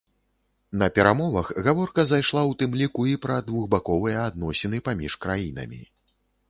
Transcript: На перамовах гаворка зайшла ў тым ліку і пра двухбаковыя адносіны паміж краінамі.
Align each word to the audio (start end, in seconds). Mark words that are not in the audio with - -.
На 0.81 0.87
перамовах 0.95 1.51
гаворка 1.67 2.05
зайшла 2.13 2.41
ў 2.45 2.53
тым 2.63 2.71
ліку 2.81 3.07
і 3.13 3.15
пра 3.27 3.37
двухбаковыя 3.51 4.19
адносіны 4.33 4.77
паміж 4.91 5.13
краінамі. 5.27 5.81